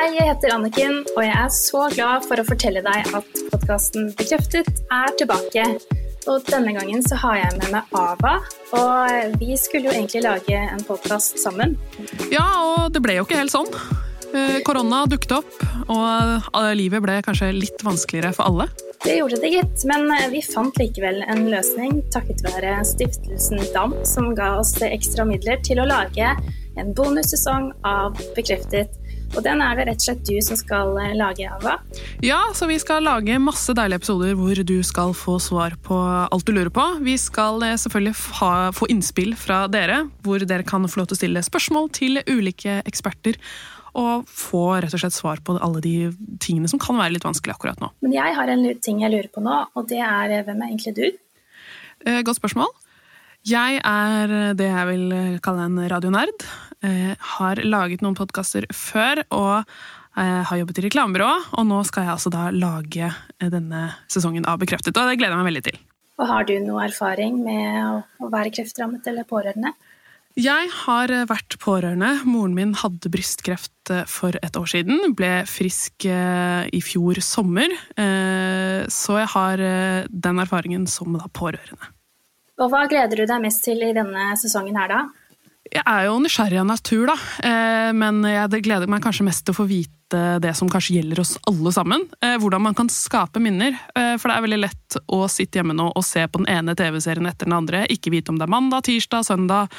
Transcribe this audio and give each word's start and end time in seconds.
Hei, 0.00 0.14
jeg 0.16 0.30
heter 0.30 0.54
Anniken, 0.54 0.94
og 1.12 1.18
jeg 1.20 1.32
er 1.36 1.50
så 1.52 1.82
glad 1.92 2.22
for 2.24 2.40
å 2.40 2.44
fortelle 2.48 2.80
deg 2.80 3.10
at 3.18 3.40
podkasten 3.50 4.06
Bekreftet 4.16 4.78
er 4.96 5.10
tilbake. 5.20 5.66
Og 6.24 6.46
denne 6.46 6.72
gangen 6.72 7.04
så 7.04 7.18
har 7.20 7.34
jeg 7.36 7.58
med 7.58 7.74
meg 7.74 7.92
Ava, 8.00 8.38
og 8.78 9.34
vi 9.42 9.58
skulle 9.60 9.90
jo 9.90 9.92
egentlig 9.92 10.22
lage 10.24 10.56
en 10.56 10.80
podkast 10.88 11.36
sammen. 11.42 11.74
Ja, 12.32 12.46
og 12.64 12.94
det 12.94 13.02
ble 13.04 13.18
jo 13.18 13.26
ikke 13.26 13.42
helt 13.42 13.52
sånn. 13.52 13.68
Eh, 14.32 14.62
korona 14.64 15.02
dukket 15.10 15.34
opp, 15.42 15.52
og 15.92 16.48
eh, 16.48 16.70
livet 16.80 17.04
ble 17.04 17.18
kanskje 17.26 17.50
litt 17.58 17.84
vanskeligere 17.84 18.32
for 18.38 18.48
alle. 18.48 18.70
Det 19.04 19.18
gjorde 19.18 19.42
det, 19.44 19.52
gitt, 19.52 19.84
men 19.90 20.08
eh, 20.16 20.30
vi 20.32 20.40
fant 20.48 20.80
likevel 20.80 21.20
en 21.28 21.44
løsning 21.52 22.00
takket 22.16 22.40
være 22.48 22.78
stiftelsen 22.88 23.60
DAM, 23.76 23.98
som 24.08 24.32
ga 24.38 24.54
oss 24.62 24.78
ekstra 24.80 25.28
midler 25.28 25.60
til 25.66 25.84
å 25.84 25.88
lage 25.92 26.32
en 26.80 26.96
bonussesong 26.96 27.74
av 27.84 28.16
Bekreftet. 28.32 28.96
Og 29.30 29.42
den 29.46 29.62
er 29.62 29.78
det 29.78 29.86
rett 29.88 30.00
og 30.00 30.06
slett 30.08 30.22
du 30.26 30.36
som 30.42 30.58
skal 30.58 30.94
lage, 31.16 31.46
Ava. 31.46 31.76
Ja, 32.24 32.40
så 32.56 32.66
vi 32.70 32.78
skal 32.82 33.04
lage 33.06 33.38
masse 33.42 33.74
deilige 33.76 34.02
episoder 34.02 34.34
hvor 34.38 34.62
du 34.66 34.76
skal 34.86 35.14
få 35.16 35.38
svar 35.42 35.76
på 35.86 35.98
alt 36.26 36.46
du 36.46 36.54
lurer 36.54 36.72
på. 36.74 36.86
Vi 37.06 37.14
skal 37.20 37.62
selvfølgelig 37.62 38.14
ha, 38.40 38.52
få 38.74 38.90
innspill 38.90 39.36
fra 39.38 39.64
dere, 39.70 40.02
hvor 40.26 40.42
dere 40.42 40.66
kan 40.66 40.88
få 40.90 41.02
lov 41.02 41.10
til 41.10 41.18
å 41.18 41.20
stille 41.22 41.44
spørsmål 41.46 41.92
til 41.96 42.22
ulike 42.26 42.80
eksperter 42.90 43.38
og 43.98 44.28
få 44.30 44.64
rett 44.82 44.94
og 44.94 45.02
slett 45.02 45.16
svar 45.16 45.40
på 45.42 45.56
alle 45.58 45.80
de 45.82 45.94
tingene 46.42 46.70
som 46.70 46.78
kan 46.82 46.98
være 46.98 47.16
litt 47.16 47.26
vanskelig 47.26 47.56
akkurat 47.56 47.80
nå. 47.82 47.90
Men 48.04 48.14
jeg 48.14 48.36
har 48.36 48.52
en 48.52 48.68
ting 48.82 49.02
jeg 49.02 49.14
lurer 49.14 49.30
på 49.32 49.42
nå, 49.42 49.56
og 49.74 49.88
det 49.90 49.98
er 50.04 50.44
hvem 50.46 50.62
er 50.62 50.70
egentlig 50.70 50.94
du? 50.98 51.06
Eh, 52.06 52.22
godt 52.26 52.38
spørsmål. 52.38 52.70
Jeg 53.48 53.80
er 53.80 54.52
det 54.58 54.68
jeg 54.68 54.88
vil 54.90 55.14
kalle 55.44 55.68
en 55.68 55.78
radionerd. 55.90 56.44
Eh, 56.84 57.14
har 57.36 57.62
laget 57.64 58.04
noen 58.04 58.18
podkaster 58.18 58.66
før 58.74 59.24
og 59.30 59.70
jeg 60.20 60.42
har 60.50 60.58
jobbet 60.58 60.80
i 60.80 60.84
reklamebyrå. 60.88 61.30
Og 61.56 61.68
nå 61.68 61.78
skal 61.88 62.04
jeg 62.04 62.14
altså 62.16 62.32
da 62.34 62.48
lage 62.52 63.12
denne 63.40 63.86
sesongen 64.10 64.44
av 64.50 64.58
Bekreftet, 64.60 64.96
og 64.96 65.08
det 65.08 65.20
gleder 65.20 65.36
jeg 65.36 65.40
meg 65.40 65.50
veldig 65.52 65.66
til. 65.70 65.78
Og 66.20 66.26
Har 66.28 66.44
du 66.44 66.52
noe 66.60 66.84
erfaring 66.84 67.38
med 67.40 68.02
å 68.20 68.28
være 68.28 68.52
kreftrammet 68.52 69.06
eller 69.08 69.24
pårørende? 69.28 69.72
Jeg 70.38 70.68
har 70.84 71.10
eh, 71.10 71.26
vært 71.26 71.56
pårørende. 71.62 72.10
Moren 72.28 72.54
min 72.54 72.74
hadde 72.78 73.10
brystkreft 73.10 73.90
eh, 73.90 74.04
for 74.08 74.36
et 74.44 74.56
år 74.56 74.68
siden. 74.70 75.14
Ble 75.18 75.40
frisk 75.50 76.06
eh, 76.06 76.68
i 76.70 76.82
fjor 76.84 77.18
sommer. 77.24 77.72
Så 78.90 79.16
jeg 79.18 79.30
har 79.34 79.60
den 80.08 80.42
erfaringen 80.42 80.86
som 80.90 81.18
pårørende. 81.36 81.90
Og 82.60 82.68
Hva 82.68 82.84
gleder 82.90 83.22
du 83.22 83.24
deg 83.24 83.40
mest 83.42 83.64
til 83.64 83.80
i 83.86 83.94
denne 83.96 84.34
sesongen 84.40 84.76
her, 84.76 84.92
da? 84.92 85.00
Jeg 85.70 85.84
er 85.86 86.06
jo 86.08 86.18
nysgjerrig 86.20 86.58
av 86.60 86.66
natur, 86.68 87.08
da. 87.08 87.14
Men 87.94 88.24
jeg 88.26 88.64
gleder 88.66 88.90
meg 88.90 89.04
kanskje 89.04 89.26
mest 89.28 89.44
til 89.46 89.54
å 89.54 89.58
få 89.60 89.66
vite 89.70 90.22
det 90.42 90.50
som 90.58 90.68
kanskje 90.72 90.96
gjelder 90.96 91.20
oss 91.22 91.36
alle 91.46 91.70
sammen. 91.72 92.08
Hvordan 92.18 92.64
man 92.64 92.74
kan 92.74 92.90
skape 92.90 93.38
minner. 93.40 93.76
For 93.94 94.26
det 94.26 94.34
er 94.34 94.44
veldig 94.48 94.58
lett 94.64 94.98
å 95.06 95.20
sitte 95.30 95.60
hjemme 95.60 95.76
nå 95.78 95.92
og 95.92 96.04
se 96.04 96.24
på 96.26 96.42
den 96.42 96.50
ene 96.50 96.74
TV-serien 96.74 97.28
etter 97.30 97.46
den 97.46 97.54
andre. 97.60 97.84
Ikke 97.92 98.10
vite 98.10 98.34
om 98.34 98.40
det 98.40 98.48
er 98.48 98.52
mandag, 98.56 98.88
tirsdag, 98.88 99.28
søndag 99.28 99.70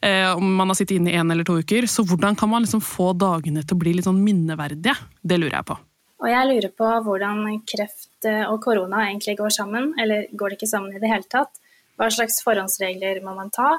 eh, 0.00 0.36
om 0.36 0.54
man 0.54 0.68
har 0.68 0.78
sittet 0.78 0.96
inne 0.96 1.12
i 1.12 1.18
én 1.18 1.32
eller 1.32 1.44
to 1.44 1.58
uker. 1.58 1.86
Så 1.86 2.04
hvordan 2.06 2.36
kan 2.36 2.50
man 2.50 2.64
liksom 2.64 2.80
få 2.84 3.12
dagene 3.12 3.64
til 3.64 3.76
å 3.76 3.82
bli 3.82 3.96
litt 3.96 4.08
sånn 4.08 4.22
minneverdige? 4.24 4.96
Det 5.22 5.38
lurer 5.40 5.58
jeg 5.58 5.68
på. 5.70 5.78
Og 6.22 6.32
jeg 6.32 6.48
lurer 6.48 6.72
på 6.72 6.90
hvordan 7.06 7.44
kreft 7.68 8.28
eh, 8.28 8.44
og 8.48 8.60
korona 8.64 9.06
egentlig 9.08 9.36
går 9.40 9.52
sammen, 9.52 9.92
eller 10.00 10.28
går 10.32 10.52
det 10.52 10.60
ikke 10.60 10.70
sammen 10.72 10.96
i 10.96 11.02
det 11.02 11.12
hele 11.12 11.28
tatt? 11.30 11.60
Hva 11.96 12.10
slags 12.12 12.42
forhåndsregler 12.44 13.22
må 13.24 13.34
man 13.36 13.52
ta? 13.54 13.76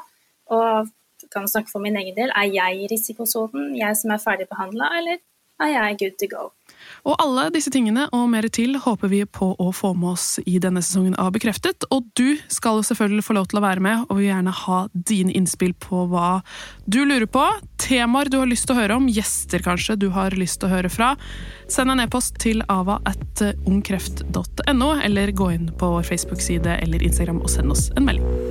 Og 0.53 0.89
kan 1.33 1.47
snakke 1.49 1.71
for 1.71 1.83
min 1.83 1.97
egen 1.99 2.15
del, 2.17 2.31
er 2.33 2.49
jeg 2.53 2.83
i 2.83 2.89
risikosonen, 2.91 3.73
jeg 3.77 3.97
som 3.99 4.13
er 4.13 4.21
ferdig 4.21 4.47
behandla, 4.51 4.91
eller 4.99 5.21
er 5.63 5.73
jeg 5.73 5.99
good 6.01 6.17
to 6.21 6.29
go? 6.31 6.45
Og 7.07 7.15
alle 7.21 7.47
disse 7.55 7.71
tingene 7.73 8.07
og 8.15 8.27
mer 8.31 8.47
til 8.53 8.75
håper 8.81 9.11
vi 9.11 9.21
på 9.25 9.49
å 9.59 9.69
få 9.75 9.93
med 9.97 10.15
oss 10.15 10.25
i 10.45 10.57
denne 10.63 10.83
sesongen 10.83 11.15
av 11.19 11.31
Bekreftet. 11.35 11.87
Og 11.93 12.07
du 12.19 12.37
skal 12.51 12.79
jo 12.79 12.87
selvfølgelig 12.89 13.25
få 13.27 13.37
lov 13.37 13.49
til 13.51 13.61
å 13.61 13.63
være 13.65 13.83
med, 13.83 14.05
og 14.07 14.17
vi 14.17 14.25
vil 14.25 14.31
gjerne 14.31 14.55
ha 14.63 14.79
dine 14.93 15.35
innspill 15.37 15.73
på 15.83 16.05
hva 16.11 16.41
du 16.85 17.01
lurer 17.05 17.27
på. 17.31 17.45
Temaer 17.81 18.31
du 18.31 18.39
har 18.41 18.49
lyst 18.49 18.67
til 18.67 18.75
å 18.75 18.81
høre 18.81 18.99
om, 18.99 19.09
gjester 19.11 19.63
kanskje 19.63 19.97
du 20.01 20.09
har 20.15 20.35
lyst 20.37 20.61
til 20.61 20.69
å 20.69 20.75
høre 20.75 20.91
fra. 20.91 21.13
Send 21.71 21.93
en 21.93 22.03
e-post 22.03 22.39
til 22.43 22.63
ava 22.71 22.99
at 23.07 23.43
ungkreft.no, 23.67 24.91
eller 25.07 25.35
gå 25.35 25.51
inn 25.55 25.71
på 25.79 25.95
vår 25.97 26.07
Facebook-side 26.11 26.79
eller 26.83 27.03
Instagram 27.07 27.43
og 27.43 27.51
send 27.53 27.75
oss 27.75 27.89
en 27.95 28.07
melding. 28.07 28.46